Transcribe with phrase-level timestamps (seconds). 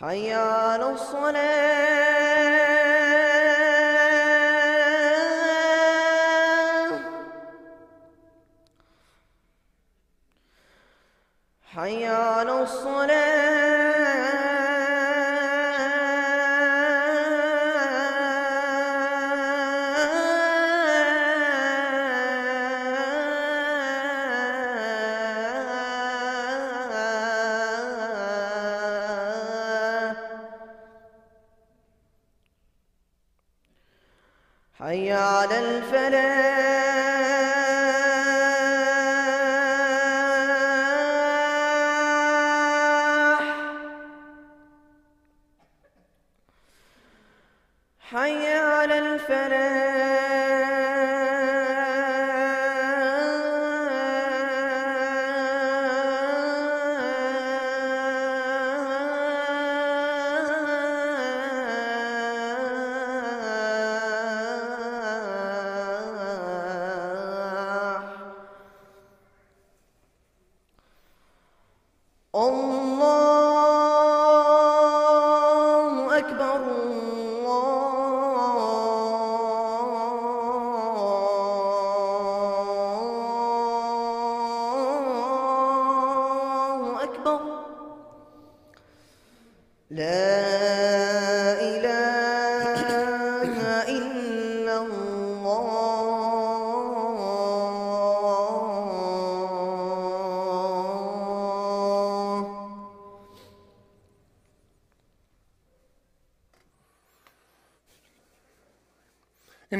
[0.00, 2.67] حي على الصلاة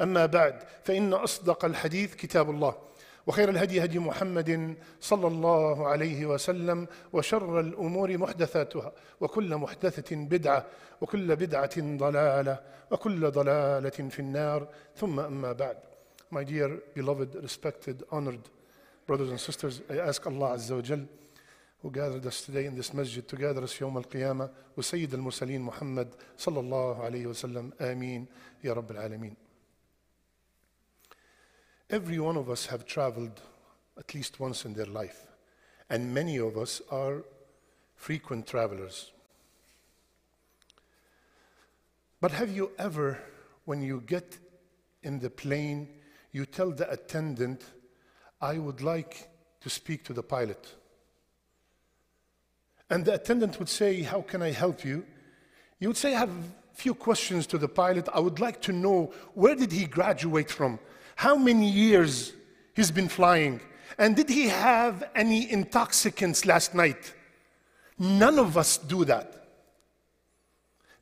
[0.00, 2.74] أما بعد فإن أصدق الحديث كتاب الله
[3.26, 10.66] وخير الهدي هدي محمد صلى الله عليه وسلم وشر الأمور محدثاتها وكل محدثة بدعة
[11.00, 12.60] وكل بدعة ضلالة
[12.90, 14.68] وكل ضلالة في النار.
[14.96, 15.76] ثم أما بعد
[16.32, 18.48] My dear beloved respected honored
[19.06, 21.00] brothers and sisters I ask Allah Azza wa Jal
[21.82, 26.08] who gathered us today in this masjid to gather us يوم القيامة وسيد المرسلين محمد
[26.38, 28.26] صلى الله عليه وسلم آمين
[28.64, 29.49] يا رب العالمين
[31.90, 33.40] Every one of us have traveled
[33.98, 35.26] at least once in their life,
[35.88, 37.24] and many of us are
[37.96, 39.10] frequent travelers.
[42.20, 43.18] But have you ever,
[43.64, 44.38] when you get
[45.02, 45.88] in the plane,
[46.30, 47.64] you tell the attendant,
[48.40, 49.28] I would like
[49.60, 50.72] to speak to the pilot?
[52.88, 55.04] And the attendant would say, How can I help you?
[55.80, 58.08] You would say, I have a few questions to the pilot.
[58.14, 60.78] I would like to know where did he graduate from?
[61.20, 62.32] How many years
[62.74, 63.60] he's been flying?
[63.98, 67.12] And did he have any intoxicants last night?
[67.98, 69.48] None of us do that.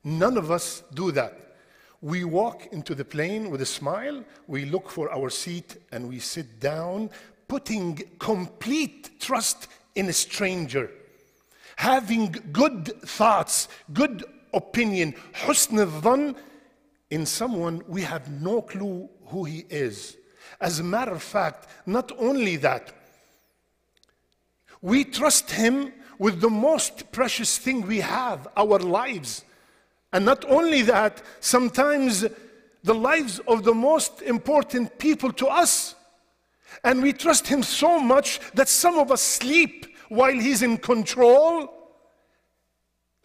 [0.02, 1.54] None of us do that.
[2.00, 6.18] We walk into the plane with a smile, we look for our seat, and we
[6.18, 7.10] sit down,
[7.46, 10.90] putting complete trust in a stranger,
[11.76, 15.14] having good thoughts, good opinion,
[17.10, 20.16] in someone we have no clue who he is.
[20.60, 22.92] As a matter of fact, not only that,
[24.80, 29.44] we trust him with the most precious thing we have, our lives.
[30.12, 32.24] And not only that, sometimes
[32.82, 35.94] the lives of the most important people to us.
[36.84, 41.77] And we trust him so much that some of us sleep while he's in control.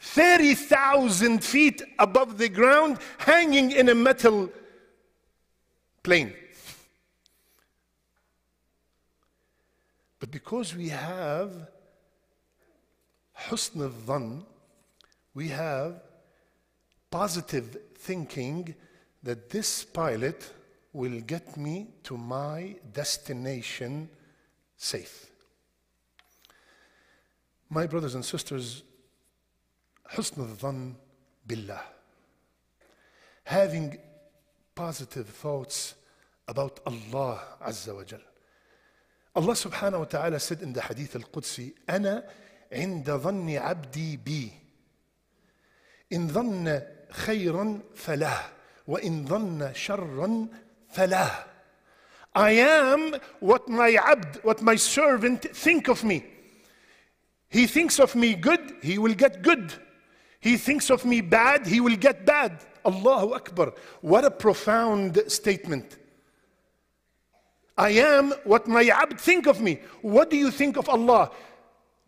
[0.04, 4.50] 30,000 feet above the ground, hanging in a metal
[6.04, 6.34] plane.
[10.20, 11.70] But because we have
[13.48, 14.46] husn al
[15.34, 16.02] we have
[17.10, 18.76] positive thinking
[19.24, 20.52] that this pilot
[20.92, 24.10] will get me to my destination
[24.76, 25.28] safe.
[27.70, 28.84] My brothers and sisters,
[30.15, 30.95] husn al
[31.47, 31.83] billah.
[33.45, 33.99] Having
[34.75, 35.95] positive thoughts
[36.47, 38.21] about Allah Azza wa Jal.
[39.35, 42.25] Allah subhanahu wa ta'ala said in the hadith al-Qudsi, أنا
[42.73, 44.53] عند ظن عبدي بي
[46.13, 48.41] إن ظن خيرا فله
[48.87, 50.49] وإن ظن شرا
[50.91, 51.45] فله
[52.35, 56.25] I am what my abd, what my servant think of me.
[57.49, 59.73] He thinks of me good, he will get good.
[60.44, 62.60] He thinks of me bad, he will get bad.
[62.86, 63.74] Allahu Akbar.
[64.02, 65.98] What a profound statement.
[67.78, 69.80] I am what my abd think of me.
[70.02, 71.32] What do you think of Allah?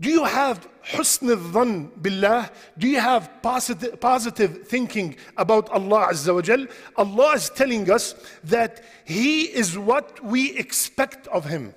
[0.01, 2.51] Do you have husn al billah?
[2.77, 6.67] Do you have positive, positive thinking about Allah Azza wa Jal?
[6.97, 11.73] Allah is telling us that He is what we expect of Him.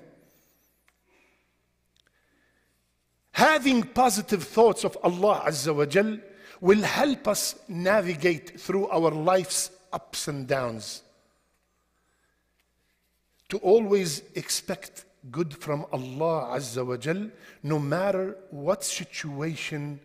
[3.31, 6.19] Having positive thoughts of Allah Azza wa Jal
[6.61, 11.03] will help us navigate through our life's ups and downs.
[13.49, 17.29] To always expect good from Allah Azza wa Jal,
[17.63, 19.99] no matter what situation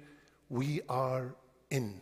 [0.48, 1.34] we are
[1.70, 2.00] in.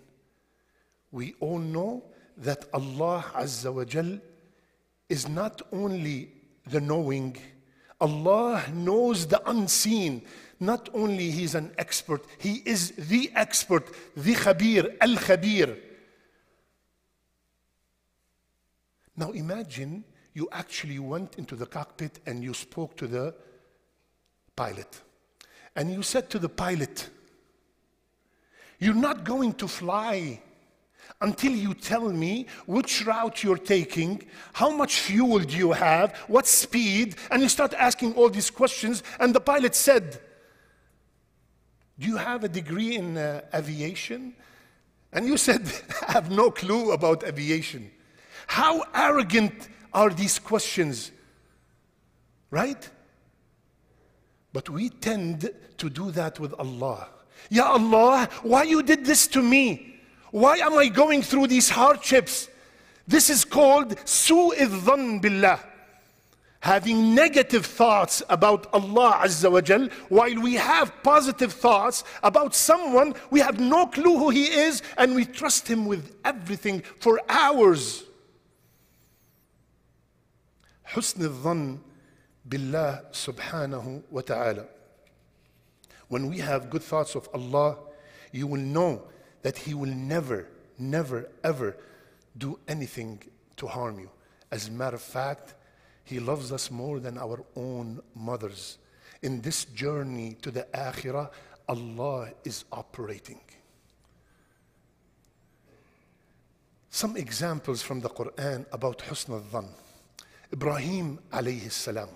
[1.10, 2.04] We all know
[2.38, 4.18] that Allah Azza wa Jal
[5.08, 6.30] is not only
[6.66, 7.36] the knowing,
[8.00, 10.22] Allah knows the unseen.
[10.62, 13.84] Not only He's an expert, He is the expert,
[14.16, 15.76] the Khabir, Al Khabir.
[19.16, 20.04] Now imagine
[20.34, 23.34] you actually went into the cockpit and you spoke to the
[24.54, 25.00] pilot.
[25.74, 27.10] And you said to the pilot,
[28.78, 30.40] You're not going to fly
[31.20, 36.46] until you tell me which route you're taking, how much fuel do you have, what
[36.46, 39.02] speed, and you start asking all these questions.
[39.18, 40.20] And the pilot said,
[41.98, 44.34] Do you have a degree in uh, aviation?
[45.12, 45.70] And you said,
[46.08, 47.90] I have no clue about aviation.
[48.46, 51.12] How arrogant are these questions?
[52.50, 52.88] Right?
[54.52, 57.08] But we tend to do that with Allah.
[57.50, 59.96] Ya Allah, why you did this to me?
[60.30, 62.48] Why am I going through these hardships?
[63.06, 65.60] This is called su'idhan billah
[66.61, 73.13] Having negative thoughts about Allah Azza wa Jal, while we have positive thoughts about someone,
[73.29, 78.03] we have no clue who he is, and we trust him with everything for hours.
[80.87, 81.77] حسن الظن
[82.49, 84.65] بالله سبحانه وتعالى.
[86.07, 87.77] When we have good thoughts of Allah,
[88.31, 89.03] you will know
[89.41, 91.77] that He will never, never, ever
[92.37, 93.21] do anything
[93.57, 94.09] to harm you.
[94.51, 95.55] As a matter of fact,
[96.12, 98.76] he loves us more than our own mothers.
[99.22, 101.30] In this journey to the Akhirah,
[101.66, 103.40] Allah is operating.
[106.90, 109.68] Some examples from the Quran about Husn al-Dhan.
[110.52, 112.10] Ibrahim alayhi salam.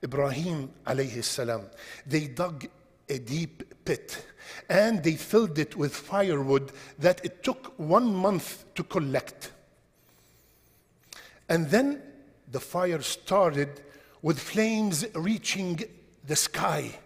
[0.00, 1.62] Ibrahim alayhi salam.
[2.06, 2.68] They dug
[3.08, 4.24] a deep pit
[4.68, 6.70] and they filled it with firewood
[7.00, 9.50] that it took one month to collect.
[11.48, 12.02] And then
[12.50, 13.82] the fire started
[14.22, 15.80] with flames reaching
[16.26, 16.98] the sky.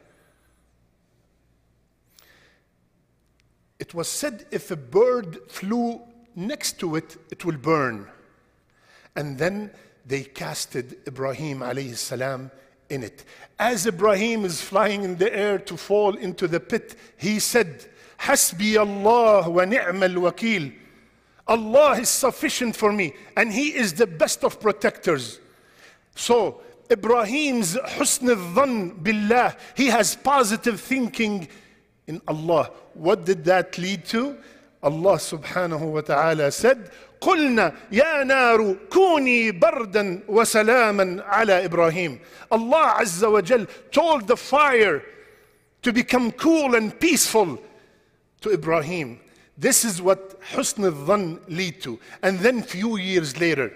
[3.78, 6.00] It was said if a bird flew
[6.36, 8.06] next to it, it will burn.
[9.16, 9.70] And then
[10.06, 12.50] they casted Ibrahim alayhi salam
[12.88, 13.24] in it.
[13.58, 17.86] As Ibrahim is flying in the air to fall into the pit, he said,
[18.20, 20.72] Hasbi Allah wa ni'mal wakil.
[21.47, 25.39] Allah is sufficient for me, and He is the best of protectors.
[26.15, 26.61] So,
[26.91, 31.47] Ibrahim's husn al-dhan billah, he has positive thinking
[32.07, 32.71] in Allah.
[32.93, 34.37] What did that lead to?
[34.81, 36.89] Allah subhanahu wa ta'ala said,
[37.21, 42.19] قلنا يا نار كوني بردا وسلاما على ابراهيم
[42.51, 45.01] Allah عز وجل told the fire
[45.81, 47.57] to become cool and peaceful
[48.41, 49.19] to Ibrahim
[49.56, 51.98] This is what husn al-dhan lead to.
[52.22, 53.72] And then few years later,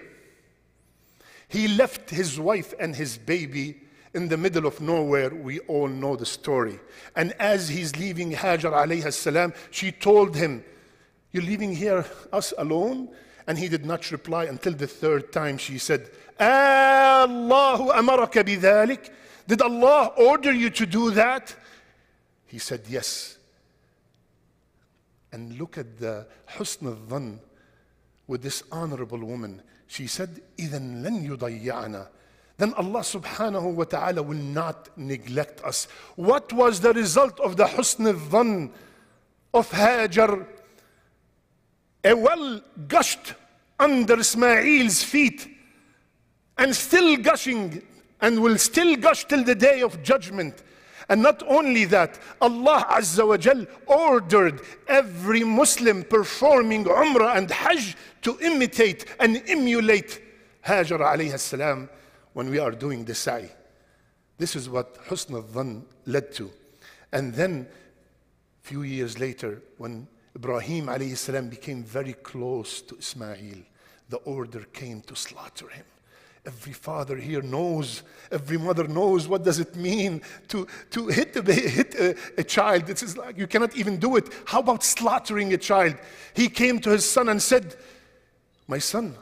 [1.47, 3.81] he left his wife and his baby
[4.13, 5.29] in the middle of nowhere.
[5.29, 6.79] We all know the story.
[7.15, 10.63] And as he's leaving Hajar alayhi salam, she told him,
[11.31, 13.09] you're leaving here us alone?
[13.45, 19.09] And he did not reply until the third time she said, Allahu amaraka bidhalik?
[19.47, 21.55] Did Allah order you to do that?
[22.47, 23.36] He said, yes.
[25.32, 26.26] And look at the
[26.56, 27.38] husn al-dhan
[28.26, 29.62] with this honorable woman.
[29.86, 32.08] She said, إِذًا لَن يُضَيِّعَنَا
[32.58, 35.86] Then Allah subhanahu wa ta'ala will not neglect us.
[36.16, 38.70] What was the result of the husn al-dhan
[39.54, 40.46] of Hajar?
[42.04, 43.34] A well gushed
[43.78, 45.48] under Ismail's feet
[46.58, 47.82] and still gushing
[48.20, 50.62] and will still gush till the day of judgment.
[51.09, 57.95] And not only that, Allah Azza wa Jal ordered every Muslim performing Umrah and Hajj
[58.23, 60.21] to imitate and emulate
[60.65, 61.89] Hajar alayhi salam
[62.33, 63.49] when we are doing the sa'i.
[64.37, 66.51] This is what Husn al-Dhan led to.
[67.13, 67.67] And then,
[68.63, 73.59] a few years later, when Ibrahim alayhi salam became very close to Ismail,
[74.09, 75.85] the order came to slaughter him.
[76.47, 81.41] Every father here knows, every mother knows what does it mean to, to hit, a,
[81.53, 82.89] hit a, a child.
[82.89, 84.29] It's like you cannot even do it.
[84.45, 85.97] How about slaughtering a child?
[86.33, 87.75] He came to his son and said,
[88.65, 89.17] My son,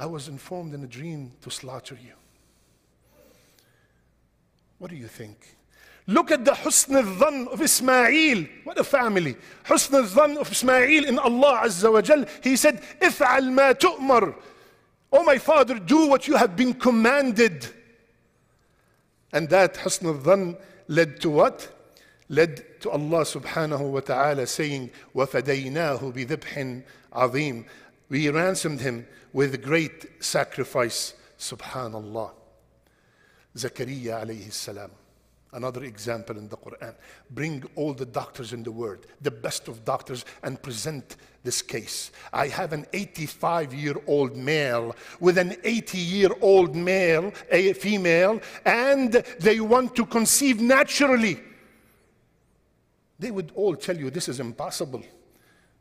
[0.00, 2.14] I was informed in a dream to slaughter you.
[4.78, 5.56] What do you think?
[6.08, 8.46] Look at the husn al-dhan of Ismail.
[8.64, 9.36] What a family.
[9.64, 12.24] Husn al-dhan of Ismail in Allah Azza wa Jal.
[12.42, 14.34] He said, If'al ma tu'mar.
[15.11, 17.67] Oh my father, do what you have been commanded.
[19.31, 21.69] And that husn al-dhan led to what?
[22.29, 27.65] Led to Allah subhanahu wa ta'ala saying, وَفَدَيْنَاهُ بِذِبْحٍ عَظِيمٍ
[28.09, 31.13] We ransomed him with great sacrifice.
[31.39, 32.31] Subhanallah.
[33.55, 34.91] Zakaria alayhi salam.
[35.54, 36.94] Another example in the Quran.
[37.30, 42.10] Bring all the doctors in the world, the best of doctors, and present this case.
[42.32, 48.40] I have an 85 year old male with an 80 year old male, a female,
[48.64, 51.38] and they want to conceive naturally.
[53.18, 55.02] They would all tell you this is impossible.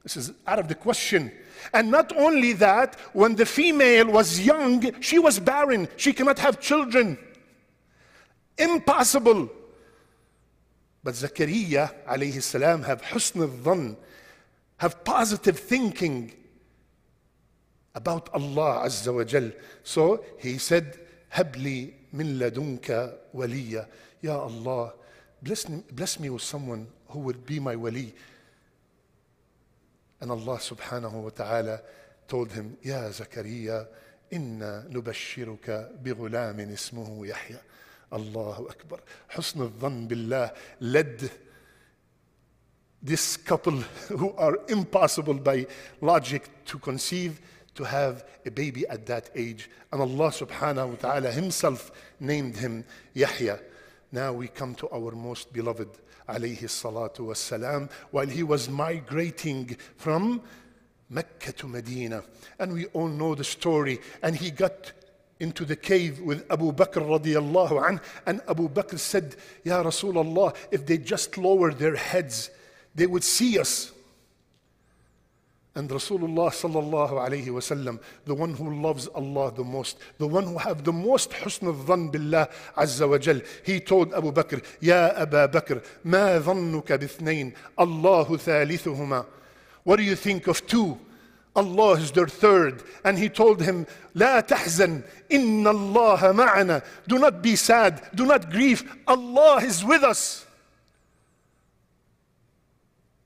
[0.03, 1.31] This is out of the question.
[1.73, 5.87] And not only that, when the female was young, she was barren.
[5.95, 7.17] She cannot have children.
[8.57, 9.49] Impossible.
[11.03, 13.97] But Zakaria alayhi salam have husn al-dhann,
[14.77, 16.33] have positive thinking
[17.95, 19.51] about Allah Azza wa Jal.
[19.83, 20.99] So he said,
[21.33, 23.87] Habli min ladunka waliya.
[24.21, 24.93] Ya Allah,
[25.41, 28.13] bless bless me with someone who would be my wali.
[30.19, 31.81] And Allah subhanahu wa ta'ala
[32.27, 33.87] told him, Ya Zakaria,
[34.29, 37.59] inna nubashiruka bighulamin ismuhu Yahya.
[38.11, 38.99] Allahu Akbar.
[39.33, 41.31] Husn al-dhann billah led
[43.01, 43.73] this couple
[44.09, 45.65] who are impossible by
[46.01, 47.41] logic to conceive
[47.75, 49.69] to have a baby at that age.
[49.91, 53.59] And Allah subhanahu wa ta'ala himself named him Yahya.
[54.11, 55.89] Now we come to our most beloved
[56.27, 60.41] alayhi salatu wassalam while he was migrating from
[61.09, 62.23] Mecca to Medina.
[62.59, 63.99] And we all know the story.
[64.21, 64.91] And he got
[65.41, 67.99] into the cave with Abu Bakr radiallahu anh.
[68.25, 72.51] And Abu Bakr said, Ya Rasulullah, if they just lower their heads,
[72.93, 73.91] they would see us.
[75.73, 80.57] And Rasulullah sallallahu alayhi wasallam, the one who loves Allah the most, the one who
[80.57, 85.47] have the most husn al-dhan billah azza wa jal, he told Abu Bakr, Ya Abu
[85.47, 89.25] Bakr, ma dhannuka bithnain, Allahu thalithuhuma.
[89.83, 90.99] What do you think of two?
[91.54, 92.82] Allah is their third.
[93.02, 96.82] And he told him, لا تحزن إن الله معنا.
[97.08, 98.02] Do not be sad.
[98.14, 98.84] Do not grieve.
[99.06, 100.44] Allah is with us.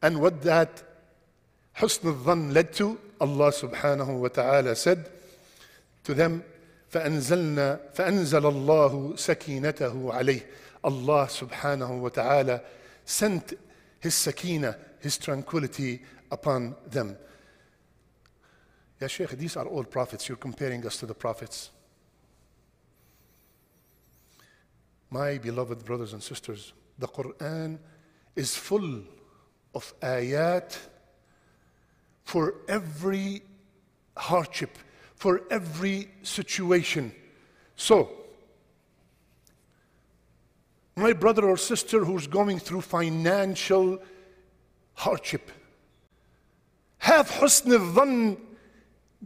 [0.02, 0.82] And what that
[1.76, 5.10] حسن الظن led to, Allah subhanahu wa ta'ala said
[6.04, 6.44] to them,
[6.90, 10.42] فأنزلنا فأنزل الله سكينته عليه.
[10.82, 12.62] Allah subhanahu wa ta'ala
[13.04, 13.54] sent
[13.98, 17.16] His sakina, His tranquility upon them.
[18.99, 20.29] Ya Sheikh, these are all prophets.
[20.29, 21.69] You're comparing us to the prophets.
[25.09, 27.77] My beloved brothers and sisters, the Quran
[28.35, 29.01] is full
[29.73, 30.77] of ayat
[32.23, 33.43] for every
[34.17, 34.77] hardship,
[35.15, 37.13] for every situation.
[37.75, 38.09] So,
[40.95, 43.99] my brother or sister who's going through financial
[44.93, 45.51] hardship,
[46.99, 48.37] have husn al-dhann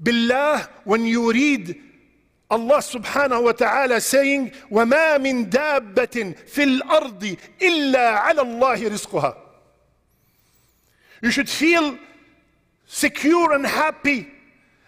[0.00, 1.80] billah when you read
[2.50, 9.36] Allah subhanahu wa ta'ala saying وَمَا مِن دَابَّةٍ فِي الْأَرْضِ إِلَّا عَلَى اللَّهِ رِزْقُهَا
[11.22, 11.98] You should feel
[12.86, 14.28] secure and happy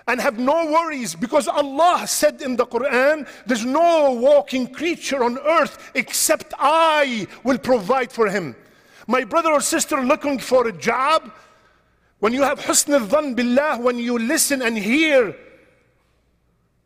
[0.06, 5.38] and have no worries because Allah said in the Quran, there's no walking creature on
[5.38, 8.54] earth except I will provide for him.
[9.08, 11.32] My brother or sister looking for a job,
[12.20, 15.34] when you have husn al-dhan billah, when you listen and hear,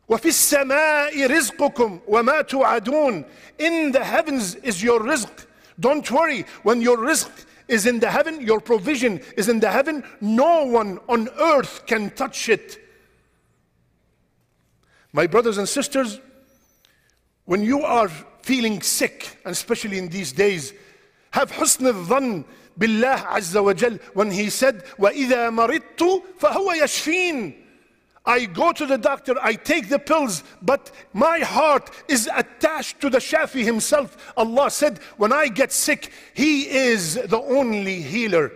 [0.09, 3.25] وفي السماء رزقكم وما توعدون
[3.59, 5.45] In the heavens is your rizq.
[5.79, 10.03] Don't worry, when your rizq is in the heaven, your provision is in the heaven,
[10.19, 12.77] no one on earth can touch it.
[15.13, 16.19] My brothers and sisters,
[17.45, 18.09] when you are
[18.41, 20.73] feeling sick, and especially in these days,
[21.31, 22.43] have husn al-dhan
[22.77, 27.55] billah azza wa jal when he said, وَإِذَا مَرِضْتُ فَهُوَ يَشْفِينَ
[28.25, 33.09] I go to the doctor, I take the pills, but my heart is attached to
[33.09, 34.33] the Shafi himself.
[34.37, 38.51] Allah said, when I get sick, He is the only healer.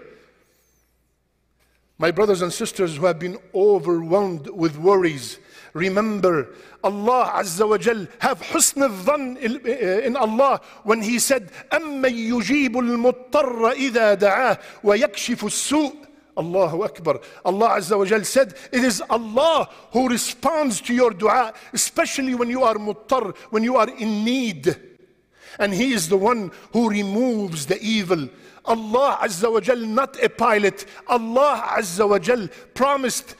[1.97, 5.39] My brothers and sisters who have been overwhelmed with worries,
[5.73, 9.37] remember Allah Azza wa Jal have husn al-dhan
[10.03, 16.05] in Allah when He said, أَمَّن يُجِيبُ الْمُضْطَرَّ إِذَا دَعَاهُ وَيَكْشِفُ السُّوءَ
[16.37, 17.19] Allahu Akbar.
[17.45, 22.49] Allah Azza wa Jal said, It is Allah who responds to your dua, especially when
[22.49, 24.75] you are muttar, when you are in need.
[25.59, 28.27] And He is the one who removes the evil.
[28.65, 30.85] Allah Azza wa Jal, not a pilot.
[31.07, 33.35] Allah Azza wa Jal promised,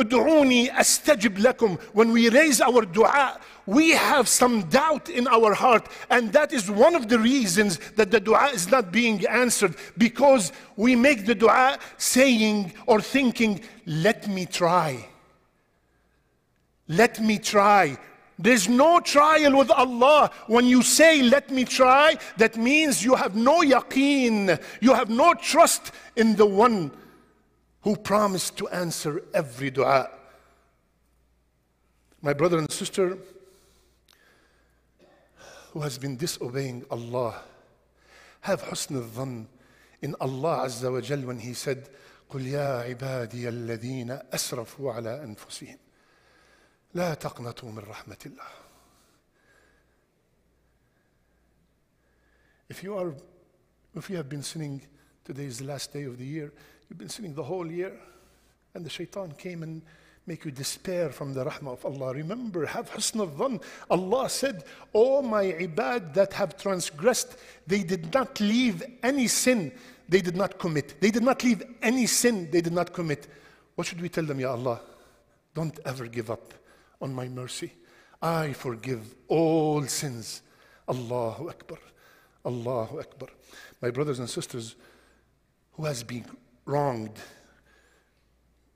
[0.00, 1.78] Ud'uni astajib lakum.
[1.92, 6.70] When we raise our dua, we have some doubt in our heart, and that is
[6.70, 11.34] one of the reasons that the dua is not being answered because we make the
[11.34, 15.06] dua saying or thinking, Let me try.
[16.88, 17.98] Let me try.
[18.38, 20.30] There's no trial with Allah.
[20.46, 25.34] When you say, Let me try, that means you have no yaqeen, you have no
[25.34, 26.90] trust in the one
[27.81, 30.09] who promised to answer every dua.
[32.21, 33.17] My brother and sister,
[35.71, 37.35] who has been disobeying Allah,
[38.41, 39.47] have husn al-dhann
[40.01, 41.89] in Allah Azza wa Jal when He said,
[42.29, 45.77] قل يا عبادي الذين أسرفوا على أنفسهم
[46.93, 48.49] لا تقنطوا من رحمة الله
[52.67, 53.13] If you are
[53.95, 54.81] If you have been sinning,
[55.23, 56.51] today is the last day of the year,
[56.90, 57.92] you've been sinning the whole year,
[58.74, 59.80] and the shaitan came and
[60.26, 62.12] make you despair from the rahmah of Allah.
[62.14, 63.62] Remember, have husn al-dhan.
[63.88, 69.72] Allah said, Oh my ibad that have transgressed, they did not leave any sin
[70.08, 71.00] they did not commit.
[71.00, 73.28] They did not leave any sin they did not commit.
[73.76, 74.80] What should we tell them, Ya Allah?
[75.54, 76.52] Don't ever give up
[77.00, 77.72] on my mercy.
[78.20, 80.42] I forgive all sins.
[80.88, 81.78] Allahu Akbar.
[82.44, 83.28] Allahu Akbar.
[83.80, 84.74] My brothers and sisters,
[85.72, 86.24] who has been
[86.65, 87.17] wronged,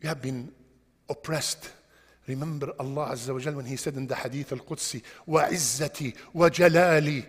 [0.01, 0.51] you have been
[1.09, 1.71] oppressed.
[2.27, 7.25] Remember Allah Azza wa Jal when He said in the Hadith al Qudsi, وَعِزَّتي وَجَلَالي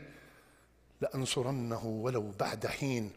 [1.02, 3.10] لَأَنصُرَنَّهُ وَلَوْ بَعْدَ حِينٍ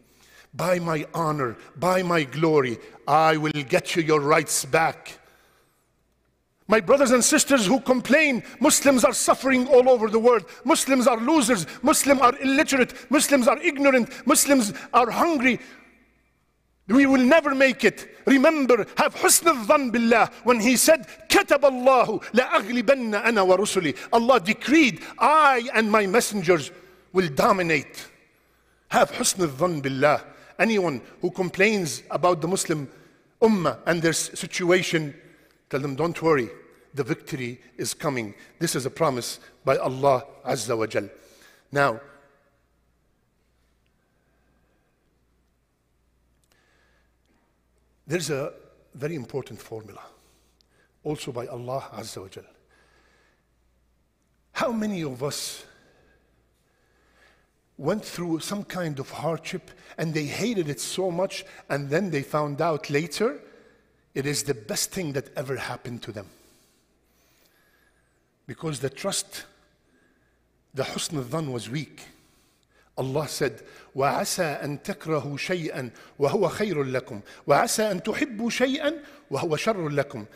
[0.54, 5.18] By my honor, by my glory, I will get you your rights back.
[6.66, 10.46] My brothers and sisters who complain, Muslims are suffering all over the world.
[10.64, 11.66] Muslims are losers.
[11.82, 13.10] Muslims are illiterate.
[13.10, 14.26] Muslims are ignorant.
[14.26, 15.60] Muslims are hungry.
[16.88, 18.18] We will never make it.
[18.26, 23.96] Remember, have husn al-dhan billah when he said, كتب الله لأغلبن أنا ورسلي.
[24.12, 26.70] Allah decreed, I and my messengers
[27.14, 28.06] will dominate.
[28.88, 30.22] Have husn al-dhan billah.
[30.58, 32.88] Anyone who complains about the Muslim
[33.40, 35.14] ummah and their s- situation,
[35.70, 36.50] tell them, don't worry,
[36.92, 38.34] the victory is coming.
[38.58, 41.08] This is a promise by Allah Azza wa Jal.
[41.72, 42.00] Now,
[48.09, 48.51] there's a
[48.95, 50.01] very important formula,
[51.03, 52.43] also by Allah Azza wa.
[54.51, 55.63] How many of us
[57.77, 59.69] went through some kind of hardship
[59.99, 63.39] and they hated it so much, and then they found out later
[64.15, 66.25] it is the best thing that ever happened to them?
[68.47, 69.45] Because the trust,
[70.73, 72.01] the husn al-dhan was weak.
[72.98, 73.62] Allah said,
[73.94, 78.94] وعسى أن تكرهوا شيئا وهو خير لكم وعسى أن تحبوا شيئا
[79.30, 80.26] وهو شر لكم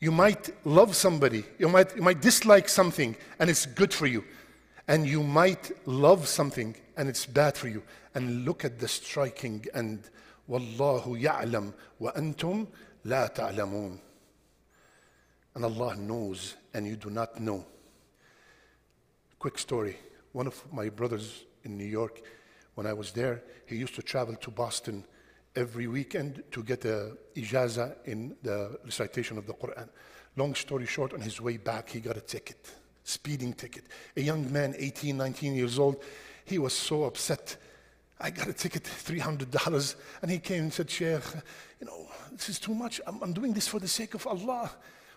[0.00, 4.24] You might love somebody, you might, you might dislike something and it's good for you.
[4.88, 7.84] And you might love something and it's bad for you.
[8.14, 10.00] And look at the striking and
[10.50, 12.66] وَاللَّهُ يَعْلَمُ وَأَنْتُمْ
[13.06, 13.98] لَا تَعْلَمُونَ
[15.54, 17.64] And Allah knows and you do not know.
[19.38, 19.96] Quick story.
[20.32, 22.21] One of my brothers in New York,
[22.75, 25.03] when I was there, he used to travel to Boston
[25.55, 29.89] every weekend to get a ijaza in the recitation of the Quran.
[30.35, 32.57] Long story short, on his way back, he got a ticket,
[33.03, 33.85] speeding ticket.
[34.15, 36.03] A young man, 18, 19 years old,
[36.45, 37.57] he was so upset.
[38.19, 39.95] I got a ticket, $300.
[40.21, 41.23] And he came and said, Sheikh,
[41.81, 43.01] you know, this is too much.
[43.05, 44.71] I'm, I'm doing this for the sake of Allah.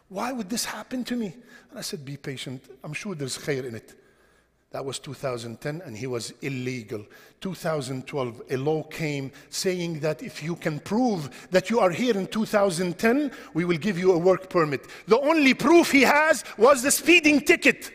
[0.09, 1.35] Why would this happen to me?
[1.71, 2.65] And I said, Be patient.
[2.83, 3.95] I'm sure there's khair in it.
[4.73, 7.05] That was 2010, and he was illegal.
[7.41, 12.29] 2012, a law came saying that if you can prove that you are here in
[12.29, 14.87] 2010, we will give you a work permit.
[15.09, 17.91] The only proof he has was the speeding ticket.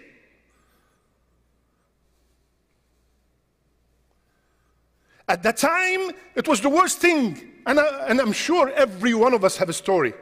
[5.29, 7.53] At that time, it was the worst thing.
[7.65, 10.13] And, I, and I'm sure every one of us have a story.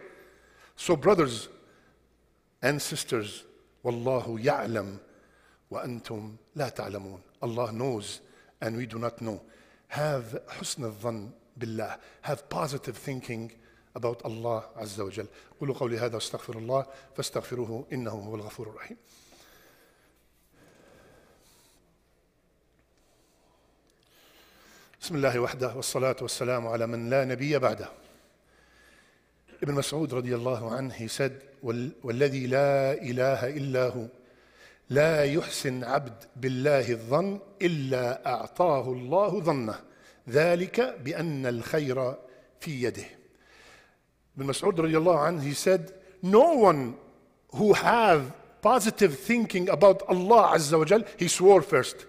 [0.75, 1.49] So, brothers
[2.61, 3.43] and sisters,
[3.83, 4.99] Wallahu ya'lam
[5.73, 7.21] وأنتم لا تعلمون.
[7.43, 8.19] الله knows
[8.61, 9.39] and we do not know.
[9.89, 13.51] Have حسن الظن بالله have positive thinking
[13.95, 15.27] about Allah عز وجل
[15.59, 16.85] قولوا قولي هذا واستغفر الله
[17.17, 18.97] فاستغفروه إنه هو الغفور الرحيم.
[25.01, 27.89] بسم الله وحده والصلاة والسلام على من لا نبي بعده.
[29.63, 31.41] ابن مسعود رضي الله عنه سد
[32.03, 34.07] والذي لا إله إلا هو.
[34.89, 39.79] لا يحسن عبد بالله الظن إلا أعطاه الله ظنه
[40.29, 42.15] ذلك بأن الخير
[42.59, 43.05] في يده.
[44.37, 46.95] Ibn Mas'ud radiallahu anh, he said, no one
[47.53, 52.07] who have positive thinking about Allah wa Jal, he swore first,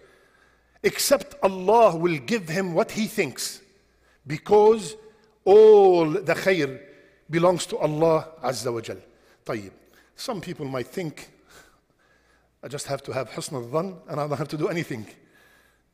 [0.82, 3.60] except Allah will give him what he thinks
[4.26, 4.96] because
[5.44, 6.80] all the khair
[7.28, 8.98] belongs to Allah wa Jal.
[9.44, 9.72] طيب.
[10.16, 11.28] Some people might think,
[12.63, 15.05] I just have to have husn al-dhan and I don't have to do anything.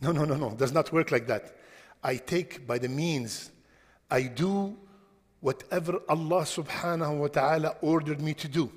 [0.01, 0.51] No, no, no, no.
[0.51, 1.55] It does not work like that.
[2.03, 3.51] I take by the means.
[4.09, 4.77] I do
[5.41, 8.71] whatever Allah subhanahu wa ta'ala ordered me to do.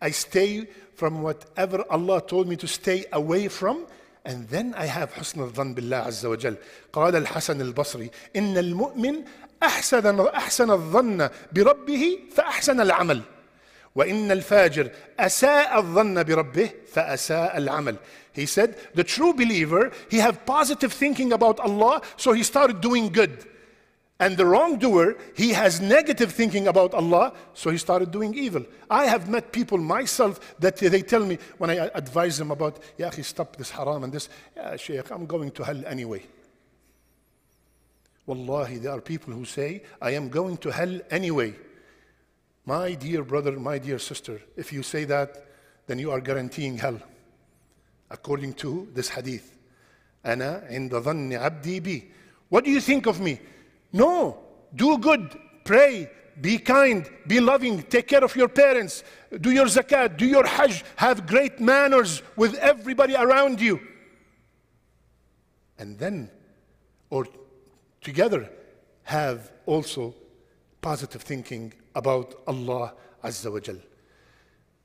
[0.00, 3.86] I stay from whatever Allah told me to stay away from
[4.24, 6.56] and then I have حسن الظن بالله عز وجل
[6.92, 9.24] قال الحسن البصري إن المؤمن
[9.62, 13.22] أحسن أحسن الظن بربه فأحسن العمل
[13.98, 17.96] وإن الفاجر أساء الظن بربه فأساء العمل.
[18.32, 23.10] He said, the true believer, he have positive thinking about Allah, so he started doing
[23.10, 23.46] good.
[24.18, 28.64] And the wrongdoer, he has negative thinking about Allah, so he started doing evil.
[28.88, 33.10] I have met people myself that they tell me when I advise them about, Ya
[33.10, 36.22] akhi, stop this haram and this, yeah, Shaykh, I'm going to hell anyway.
[38.26, 41.54] Wallahi, there are people who say, I am going to hell anyway.
[42.68, 45.46] My dear brother, my dear sister, if you say that,
[45.86, 46.98] then you are guaranteeing hell.
[48.10, 49.50] According to this hadith.
[50.24, 52.02] أنا عند ظن عبدي بي.
[52.48, 53.40] What do you think of me?
[53.92, 54.38] No.
[54.74, 55.38] Do good.
[55.64, 56.10] Pray.
[56.40, 57.08] Be kind.
[57.26, 57.82] Be loving.
[57.82, 59.04] Take care of your parents.
[59.40, 60.16] Do your zakat.
[60.16, 60.84] Do your hajj.
[60.96, 63.80] Have great manners with everybody around you.
[65.78, 66.30] And then,
[67.10, 67.26] or
[68.00, 68.48] together,
[69.02, 70.14] have also
[70.80, 73.77] positive thinking about Allah Azza wa Jal.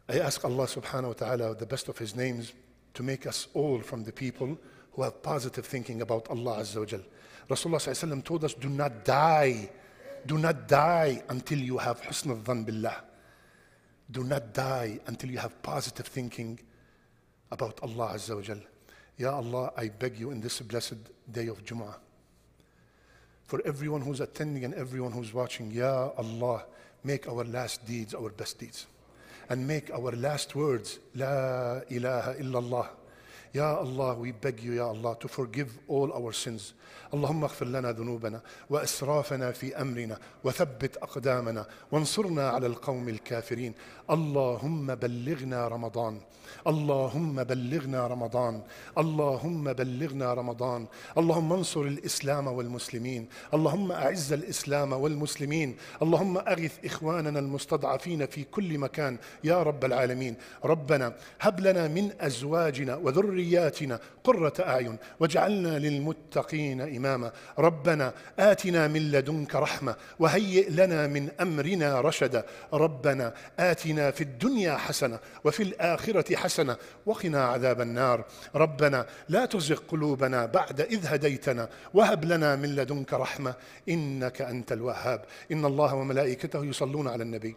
[0.09, 2.53] I ask Allah subhanahu wa ta'ala, the best of His names,
[2.95, 4.59] to make us all from the people
[4.93, 7.01] who have positive thinking about Allah Azza wa Jal.
[7.49, 9.71] Rasulullah told us, do not die.
[10.27, 12.97] Do not die until you have husn al-dhan billah.
[14.11, 16.59] Do not die until you have positive thinking
[17.51, 18.61] about Allah Azza wa Jal.
[19.17, 20.97] Ya Allah, I beg you in this blessed
[21.31, 21.95] day of Jum'ah,
[23.45, 26.65] for everyone who's attending and everyone who's watching, Ya Allah,
[27.05, 28.87] make our last deeds our best deeds.
[29.49, 32.89] And make our last words, La ilaha illallah.
[33.55, 36.75] Ya Allah, we beg you, Ya Allah, to forgive all our sins.
[37.15, 38.41] اللهم اغفر لنا ذنوبنا
[38.71, 43.75] وأسرافنا في أمرنا وثبت أقدامنا وانصرنا على القوم الكافرين.
[44.11, 46.21] اللهم بلغنا رمضان.
[46.67, 48.63] اللهم بلغنا رمضان.
[48.99, 50.87] اللهم بلغنا رمضان.
[51.19, 53.29] اللهم انصر الإسلام والمسلمين.
[53.55, 55.77] اللهم أعز الإسلام والمسلمين.
[56.03, 59.19] اللهم أغث إخواننا المستضعفين في كل مكان.
[59.45, 60.35] يا رب العالمين.
[60.65, 62.95] ربنا هب لنا من أزواجنا
[63.45, 67.33] وذرياتنا قرة أعين واجعلنا للمتقين إماما.
[67.59, 72.45] ربنا آتنا من لدنك رحمة وهيئ لنا من أمرنا رشدا.
[72.73, 76.77] ربنا آتنا في الدنيا حسنة وفي الآخرة حسنة
[77.07, 78.25] وقنا عذاب النار.
[78.55, 83.55] ربنا لا تزغ قلوبنا بعد إذ هديتنا وهب لنا من لدنك رحمة
[83.89, 85.25] إنك أنت الوهاب.
[85.53, 87.57] إن الله وملائكته يصلون على النبي.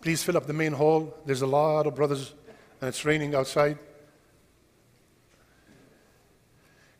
[0.00, 1.14] Please fill up the main hall.
[1.26, 2.34] There's a lot of brothers,
[2.80, 3.78] and it's raining outside.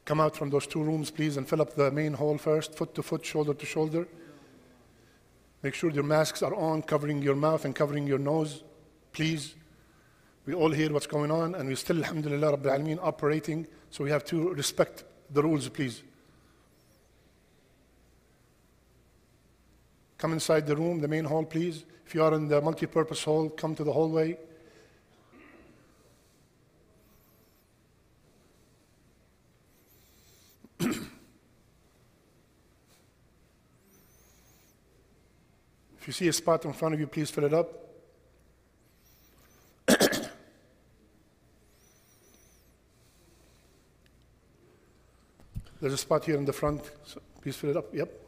[0.04, 2.94] Come out from those two rooms, please, and fill up the main hall first, foot
[2.94, 4.08] to foot, shoulder to shoulder.
[5.62, 8.62] Make sure your masks are on, covering your mouth and covering your nose,
[9.12, 9.54] please.
[10.46, 14.10] We all hear what's going on, and we still, alhamdulillah, Rabbil Alameen, operating, so we
[14.10, 16.02] have to respect the rules, please.
[20.16, 21.84] Come inside the room, the main hall, please.
[22.08, 24.38] If you are in the multi-purpose hall, come to the hallway.
[30.80, 31.10] if
[36.06, 37.68] you see a spot in front of you, please fill it up.
[45.78, 46.90] There's a spot here in the front.
[47.04, 47.94] So please fill it up.
[47.94, 48.27] Yep.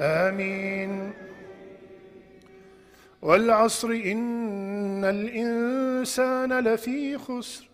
[0.00, 1.12] آمين.
[3.22, 7.68] والعصر إن الإنسان لفي خسر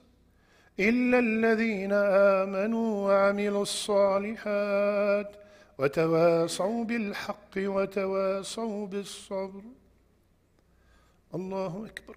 [0.81, 5.37] إلا الذين آمنوا وعملوا الصالحات
[5.79, 9.63] وتواصوا بالحق وتواصوا بالصبر.
[11.35, 12.17] الله أكبر.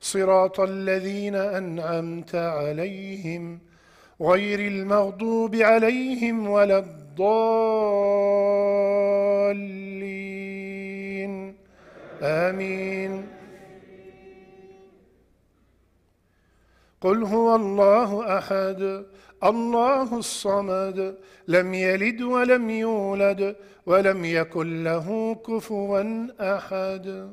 [0.00, 3.58] صراط الذين أنعمت عليهم
[4.22, 7.56] غير المغضوب عليهم ولا الضالين.
[12.22, 13.26] آمين.
[17.00, 19.04] قل هو الله أحد
[19.44, 21.16] الله الصمد
[21.48, 23.56] لم يلد ولم يولد
[23.86, 27.32] ولم يكن له كفوا أحد.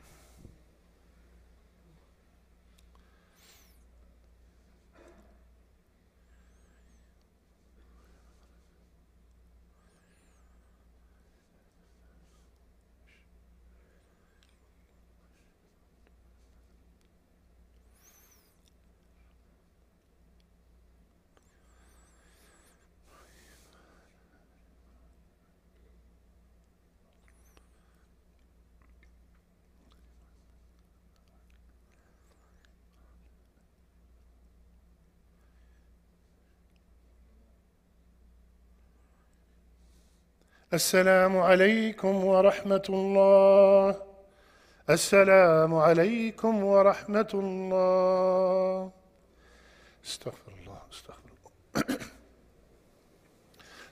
[40.73, 44.03] السلام عليكم ورحمة الله
[44.89, 48.91] السلام عليكم ورحمة الله
[50.05, 51.29] استغفر الله استغفر
[51.75, 51.97] الله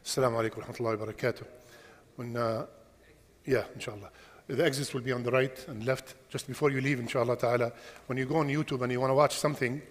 [0.05, 1.45] السلام عليكم ورحمة الله وبركاته
[2.15, 2.65] when, uh,
[3.45, 4.09] yeah inshallah
[4.47, 7.73] the exits will be on the right and left just before you leave inshallah ta'ala
[8.07, 9.81] when you go on YouTube and you want to watch something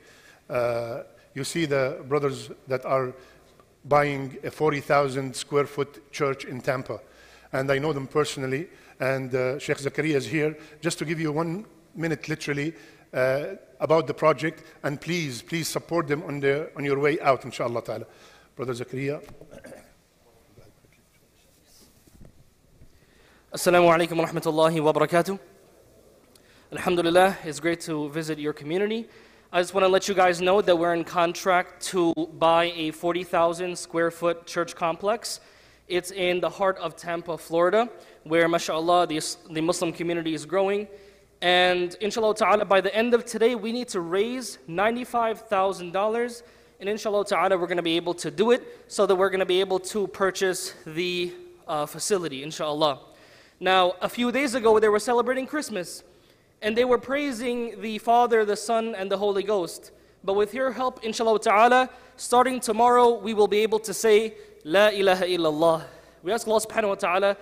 [0.48, 1.02] uh,
[1.34, 3.12] you see the brothers that are
[3.84, 7.00] buying a 40,000 square foot church in Tampa.
[7.52, 8.68] And I know them personally.
[9.00, 11.64] And uh, Sheikh Zakaria is here just to give you one
[11.94, 12.74] minute, literally,
[13.14, 14.64] uh, about the project.
[14.82, 18.06] And please, please support them on, the, on your way out, inshallah ta'ala.
[18.56, 19.22] Brother Zakaria.
[23.52, 25.38] Assalamu alaikum wa rahmatullahi wa barakatuh.
[26.70, 29.08] Alhamdulillah, it's great to visit your community.
[29.50, 32.90] I just want to let you guys know that we're in contract to buy a
[32.90, 35.40] 40,000 square foot church complex.
[35.88, 37.88] It's in the heart of Tampa, Florida,
[38.24, 40.86] where, mashallah, the, the Muslim community is growing.
[41.40, 46.42] And inshallah ta'ala, by the end of today, we need to raise $95,000.
[46.80, 49.40] And inshallah ta'ala, we're going to be able to do it so that we're going
[49.40, 51.32] to be able to purchase the
[51.66, 53.00] uh, facility, inshallah.
[53.60, 56.04] Now, a few days ago, they were celebrating Christmas.
[56.60, 59.92] And they were praising the Father, the Son, and the Holy Ghost.
[60.24, 64.34] But with your help, inshallah ta'ala, starting tomorrow, we will be able to say,
[64.64, 65.84] La ilaha illallah.
[66.22, 67.36] We ask Allah subhanahu wa ta'ala,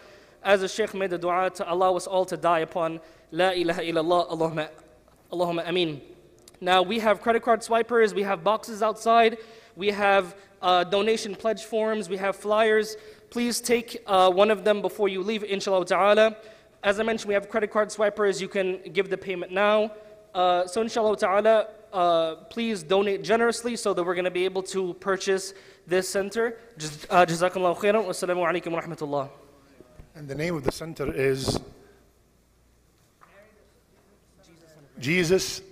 [0.45, 3.01] as the Shaykh made the dua, to allow us all to die upon
[3.33, 4.31] La ilaha illallah.
[4.31, 4.69] Allahumma,
[5.33, 6.03] Allahumma ameen.
[6.61, 9.39] Now, we have credit card swipers, we have boxes outside,
[9.77, 12.97] we have uh, donation pledge forms, we have flyers.
[13.31, 16.37] Please take uh, one of them before you leave, inshallah ta'ala.
[16.87, 18.41] As I mentioned, we have credit card swipers.
[18.41, 19.91] You can give the payment now.
[20.32, 24.62] Uh, so, inshallah ta'ala, uh, please donate generously so that we're going to be able
[24.62, 25.53] to purchase
[25.89, 26.59] this center.
[26.78, 28.07] Jazakallah uh, Jazakallahu khairan.
[28.07, 29.28] Wassalamu alaikum wa rahmatullah.
[30.14, 31.59] And the name of the center is
[35.01, 35.62] Jesus,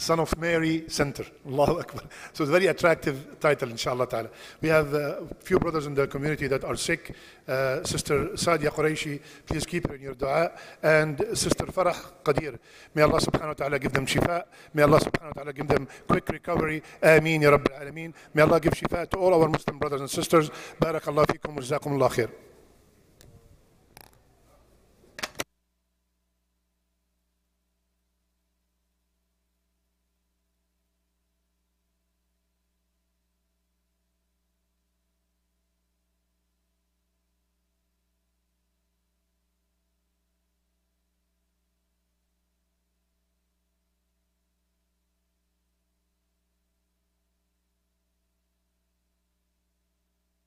[0.00, 1.26] Son of Mary Center.
[1.46, 2.04] Allahu Akbar.
[2.32, 4.30] So it's a very attractive title, inshallah ta'ala.
[4.62, 7.14] We have a few brothers in the community that are sick.
[7.46, 10.52] Uh, Sister Sadia Qureshi, please keep her in your dua.
[10.82, 11.94] And Sister Farah
[12.24, 12.58] Qadir.
[12.94, 14.44] May Allah subhanahu wa ta'ala give them shifa.
[14.72, 16.82] May Allah subhanahu wa ta'ala give them quick recovery.
[17.02, 18.14] Ameen ya Rabbil Alameen.
[18.32, 20.48] May Allah give shifa to all our Muslim brothers and sisters.
[20.80, 22.30] Barakallahu fikum wa khair.